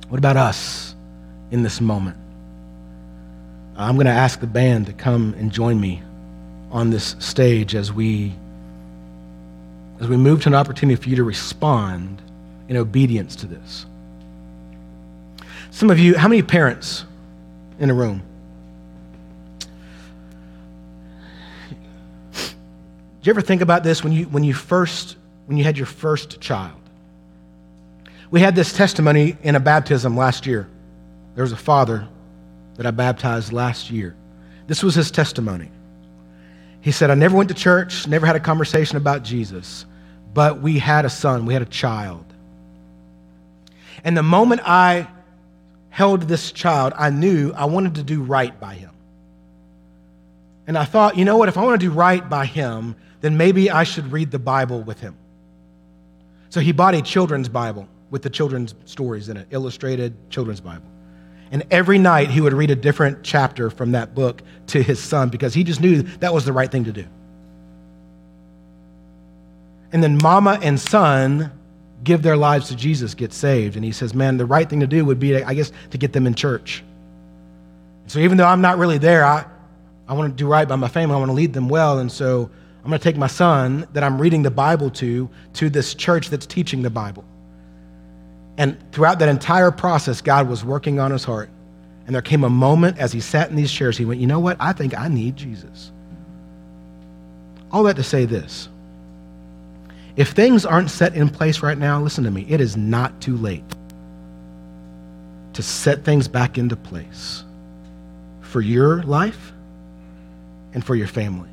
[0.10, 0.96] What about us
[1.52, 2.18] in this moment?
[3.76, 6.02] I'm going to ask the band to come and join me
[6.72, 8.34] on this stage as we
[10.00, 12.24] as we move to an opportunity for you to respond
[12.68, 13.86] in obedience to this.
[15.72, 17.06] Some of you, how many parents
[17.80, 18.24] in a room?
[22.32, 22.46] Did
[23.22, 26.40] you ever think about this when you, when you first, when you had your first
[26.40, 26.80] child?
[28.32, 30.68] We had this testimony in a baptism last year.
[31.36, 32.08] There was a father
[32.76, 34.16] that I baptized last year.
[34.68, 35.72] This was his testimony.
[36.82, 39.86] He said, I never went to church, never had a conversation about Jesus,
[40.34, 42.26] but we had a son, we had a child.
[44.08, 45.06] And the moment I
[45.90, 48.92] held this child, I knew I wanted to do right by him.
[50.66, 53.36] And I thought, you know what, if I want to do right by him, then
[53.36, 55.18] maybe I should read the Bible with him.
[56.48, 60.88] So he bought a children's Bible with the children's stories in it, illustrated children's Bible.
[61.52, 65.28] And every night he would read a different chapter from that book to his son
[65.28, 67.06] because he just knew that was the right thing to do.
[69.92, 71.52] And then mama and son
[72.08, 73.76] give their lives to Jesus, get saved.
[73.76, 76.14] And he says, man, the right thing to do would be, I guess, to get
[76.14, 76.82] them in church.
[78.08, 79.46] So even though I'm not really there, I,
[80.08, 81.16] I want to do right by my family.
[81.16, 82.00] I want to lead them well.
[82.00, 82.50] And so
[82.82, 86.30] I'm going to take my son that I'm reading the Bible to, to this church
[86.30, 87.26] that's teaching the Bible.
[88.58, 91.50] And throughout that entire process, God was working on his heart.
[92.06, 94.40] And there came a moment as he sat in these chairs, he went, You know
[94.40, 94.56] what?
[94.62, 95.92] I think I need Jesus.
[97.70, 98.70] All that to say this
[100.18, 103.38] if things aren't set in place right now, listen to me, it is not too
[103.38, 103.64] late
[105.54, 107.44] to set things back into place
[108.42, 109.54] for your life
[110.74, 111.50] and for your family.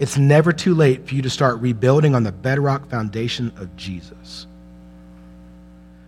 [0.00, 4.48] It's never too late for you to start rebuilding on the bedrock foundation of Jesus.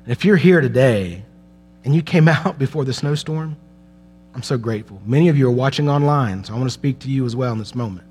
[0.05, 1.24] And if you're here today
[1.84, 3.57] and you came out before the snowstorm,
[4.34, 5.01] I'm so grateful.
[5.05, 7.53] Many of you are watching online, so I want to speak to you as well
[7.53, 8.10] in this moment.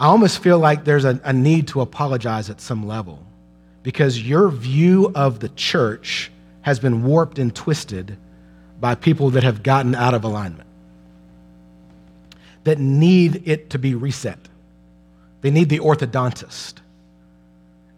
[0.00, 3.22] I almost feel like there's a, a need to apologize at some level
[3.82, 6.32] because your view of the church
[6.62, 8.16] has been warped and twisted
[8.80, 10.66] by people that have gotten out of alignment,
[12.64, 14.38] that need it to be reset.
[15.42, 16.76] They need the orthodontist.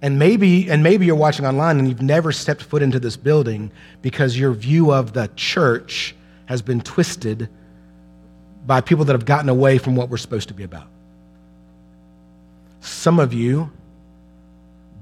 [0.01, 3.71] And maybe, and maybe you're watching online and you've never stepped foot into this building
[4.03, 7.49] because your view of the church has been twisted
[8.67, 10.92] by people that have gotten away from what we're supposed to be about.
[12.83, 13.71] Some of you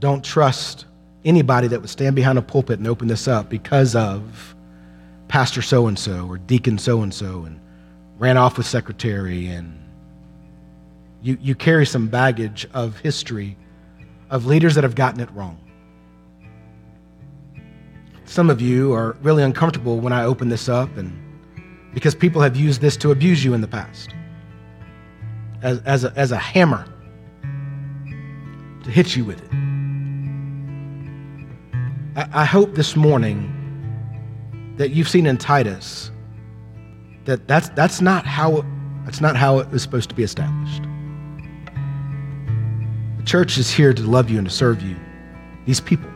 [0.01, 0.85] don't trust
[1.25, 4.55] anybody that would stand behind a pulpit and open this up because of
[5.29, 7.59] Pastor so and so or Deacon so and so and
[8.19, 9.79] ran off with secretary and
[11.23, 13.57] you, you carry some baggage of history
[14.29, 15.59] of leaders that have gotten it wrong.
[18.27, 21.19] Some of you are really uncomfortable when I open this up and
[21.95, 24.15] because people have used this to abuse you in the past
[25.63, 26.85] as, as, a, as a hammer
[28.85, 29.51] to hit you with it.
[32.17, 33.57] I, I hope this morning
[34.77, 36.11] that you've seen in Titus
[37.25, 38.65] that that's, that's, not how,
[39.05, 40.83] that's not how it was supposed to be established.
[43.19, 44.97] The church is here to love you and to serve you,
[45.67, 46.09] these people.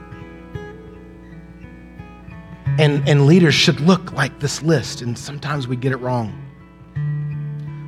[2.79, 6.41] And, and leaders should look like this list, and sometimes we get it wrong.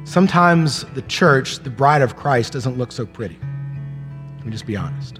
[0.05, 3.39] Sometimes the church, the bride of Christ, doesn't look so pretty.
[4.47, 5.19] Let me just be honest.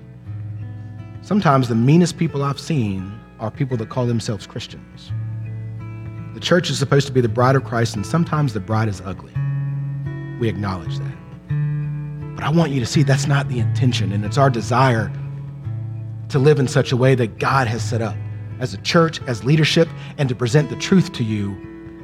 [1.21, 5.11] Sometimes the meanest people I've seen are people that call themselves Christians.
[6.35, 9.01] The church is supposed to be the bride of Christ, and sometimes the bride is
[9.01, 9.33] ugly.
[10.39, 12.37] We acknowledge that.
[12.37, 15.11] But I want you to see that's not the intention, and it's our desire
[16.29, 18.15] to live in such a way that God has set up
[18.61, 21.49] as a church, as leadership, and to present the truth to you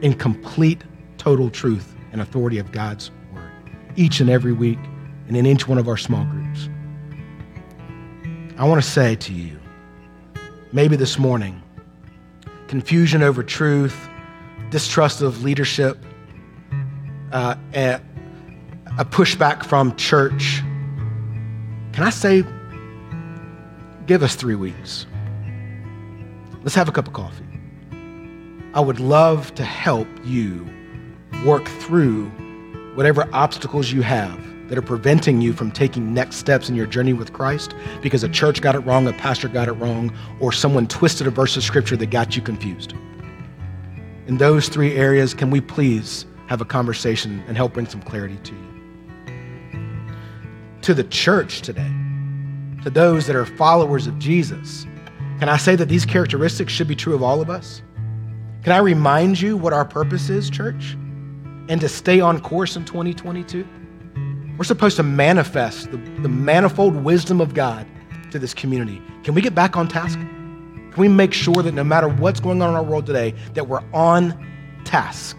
[0.03, 0.83] in complete,
[1.19, 3.53] total truth and authority of God's word
[3.95, 4.81] each and every week
[5.29, 6.69] and in each one of our small groups.
[8.63, 9.59] I want to say to you,
[10.71, 11.61] maybe this morning,
[12.69, 14.09] confusion over truth,
[14.71, 15.99] distrust of leadership,
[17.33, 18.01] uh, a,
[18.99, 20.63] a pushback from church.
[21.93, 22.45] Can I say,
[24.07, 25.07] give us three weeks?
[26.63, 27.45] Let's have a cup of coffee.
[28.75, 30.65] I would love to help you
[31.45, 32.27] work through
[32.95, 37.13] whatever obstacles you have that are preventing you from taking next steps in your journey
[37.13, 40.11] with Christ because a church got it wrong, a pastor got it wrong,
[40.41, 42.95] or someone twisted a verse of scripture that got you confused.
[44.29, 48.39] In those three areas, can we please have a conversation and help bring some clarity
[48.45, 48.67] to you?
[50.81, 51.93] To the church today,
[52.83, 54.87] to those that are followers of Jesus,
[55.39, 57.83] can I say that these characteristics should be true of all of us?
[58.63, 60.97] Can I remind you what our purpose is, church?
[61.69, 63.69] And to stay on course in 2022?
[64.63, 67.85] We're supposed to manifest the, the manifold wisdom of God
[68.31, 69.03] to this community.
[69.25, 70.17] Can we get back on task?
[70.21, 73.67] Can we make sure that no matter what's going on in our world today, that
[73.67, 75.37] we're on task?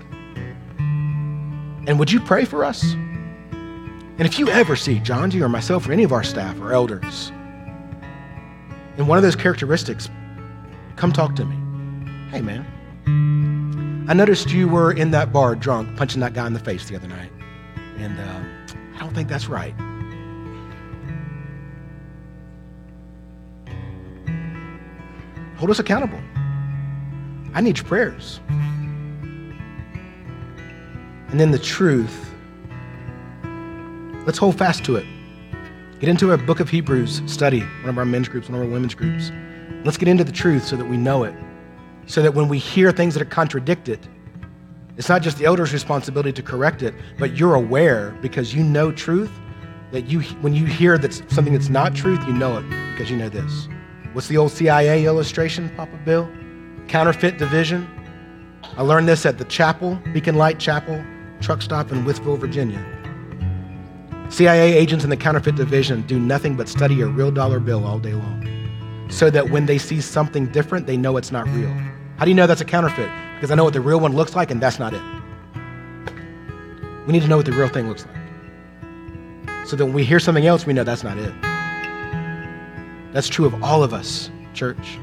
[0.78, 2.84] And would you pray for us?
[2.84, 7.32] And if you ever see John or myself or any of our staff or elders
[8.98, 10.10] and one of those characteristics,
[10.98, 11.56] come talk to me.
[12.30, 16.60] Hey, man, I noticed you were in that bar drunk, punching that guy in the
[16.60, 17.32] face the other night.
[18.00, 18.63] And uh,
[19.04, 19.76] don't think that's right.
[25.58, 26.20] Hold us accountable.
[27.54, 28.40] I need your prayers.
[31.30, 32.34] And then the truth,
[34.26, 35.06] let's hold fast to it.
[36.00, 38.72] Get into a book of Hebrews study, one of our men's groups, one of our
[38.72, 39.32] women's groups.
[39.86, 41.34] Let's get into the truth so that we know it.
[42.06, 44.06] So that when we hear things that are contradicted,
[44.98, 48.92] it's not just the elder's responsibility to correct it, but you're aware because you know
[48.92, 49.32] truth
[49.92, 53.18] that you when you hear that something that's not truth, you know it because you
[53.18, 53.68] know this.
[54.14, 56.30] What's the old CIA illustration, Papa Bill?
[56.88, 57.88] Counterfeit division.
[58.78, 61.04] I learned this at the chapel, Beacon Light Chapel,
[61.42, 62.84] truck stop in Wytheville, Virginia.
[64.30, 68.00] CIA agents in the counterfeit division do nothing but study a real dollar bill all
[68.00, 71.72] day long so that when they see something different, they know it's not real.
[72.18, 73.10] How do you know that's a counterfeit?
[73.36, 75.02] Because I know what the real one looks like, and that's not it.
[77.06, 79.68] We need to know what the real thing looks like.
[79.68, 81.34] So that when we hear something else, we know that's not it.
[83.14, 84.98] That's true of all of us, church.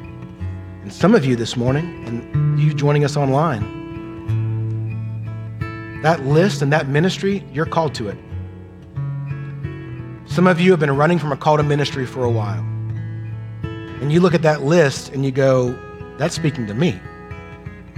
[0.82, 3.78] And some of you this morning, and you joining us online,
[6.02, 8.16] that list and that ministry, you're called to it.
[10.26, 12.64] Some of you have been running from a call to ministry for a while.
[13.62, 15.78] And you look at that list and you go,
[16.20, 17.00] that's speaking to me.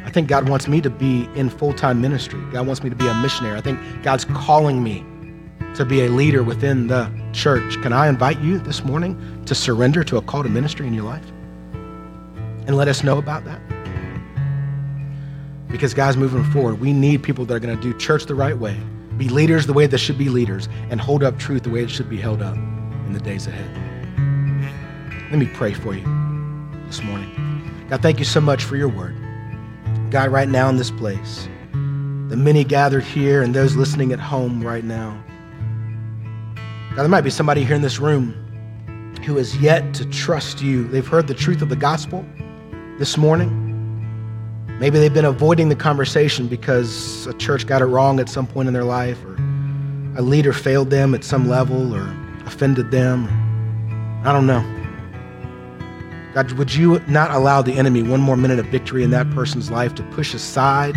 [0.05, 2.41] I think God wants me to be in full time ministry.
[2.53, 3.59] God wants me to be a missionary.
[3.59, 5.05] I think God's calling me
[5.75, 7.81] to be a leader within the church.
[7.83, 11.05] Can I invite you this morning to surrender to a call to ministry in your
[11.05, 11.27] life?
[12.67, 13.61] And let us know about that.
[15.69, 18.57] Because, guys, moving forward, we need people that are going to do church the right
[18.57, 18.79] way
[19.19, 21.91] be leaders the way that should be leaders, and hold up truth the way it
[21.91, 23.71] should be held up in the days ahead.
[25.31, 26.05] Let me pray for you
[26.87, 27.42] this morning.
[27.93, 29.15] God, thank you so much for your word.
[30.11, 34.67] God, right now in this place, the many gathered here and those listening at home
[34.67, 35.23] right now.
[36.97, 38.33] God, there might be somebody here in this room
[39.27, 40.89] who has yet to trust you.
[40.89, 42.25] They've heard the truth of the gospel
[42.99, 43.59] this morning.
[44.81, 48.69] Maybe they've been avoiding the conversation because a church got it wrong at some point
[48.69, 49.35] in their life, or
[50.17, 52.09] a leader failed them at some level, or
[52.47, 53.29] offended them.
[54.25, 54.82] I don't know.
[56.35, 59.71] God, would you not allow the enemy one more minute of victory in that person's
[59.71, 60.97] life to push aside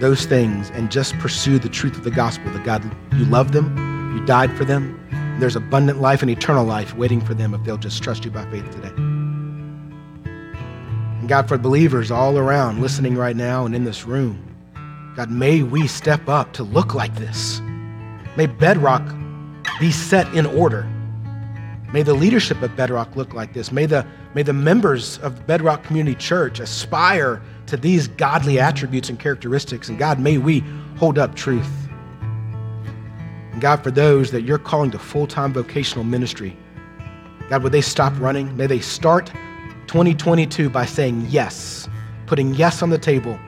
[0.00, 2.82] those things and just pursue the truth of the gospel that God,
[3.14, 4.98] you love them, you died for them,
[5.38, 8.44] there's abundant life and eternal life waiting for them if they'll just trust you by
[8.50, 8.92] faith today.
[10.26, 14.44] And God, for believers all around listening right now and in this room,
[15.14, 17.60] God, may we step up to look like this.
[18.36, 19.02] May Bedrock
[19.78, 20.82] be set in order.
[21.92, 23.70] May the leadership of Bedrock look like this.
[23.70, 24.04] May the,
[24.34, 29.88] may the members of Bedrock Community Church aspire to these godly attributes and characteristics.
[29.88, 30.60] And God, may we
[30.96, 31.70] hold up truth.
[33.52, 36.56] And God, for those that you're calling to full time vocational ministry,
[37.48, 38.56] God, would they stop running?
[38.56, 39.32] May they start
[39.86, 41.88] 2022 by saying yes,
[42.26, 43.38] putting yes on the table,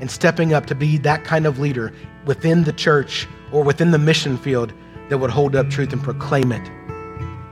[0.00, 1.92] and stepping up to be that kind of leader
[2.24, 4.72] within the church or within the mission field
[5.08, 6.70] that would hold up truth and proclaim it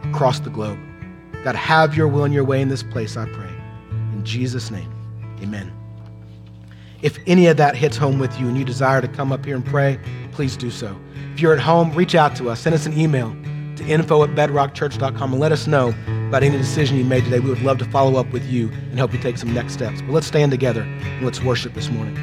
[0.05, 0.79] across the globe.
[1.45, 3.51] God, have your will and your way in this place, I pray.
[4.13, 4.93] In Jesus' name,
[5.43, 5.73] amen.
[7.03, 9.57] If any of that hits home with you and you desire to come up here
[9.57, 9.99] and pray,
[10.33, 10.95] please do so.
[11.33, 12.61] If you're at home, reach out to us.
[12.61, 13.35] Send us an email
[13.77, 15.95] to info at bedrockchurch.com and let us know
[16.29, 17.41] about any decision you made today.
[17.41, 20.03] We would love to follow up with you and help you take some next steps.
[20.03, 22.17] But let's stand together and let's worship this morning.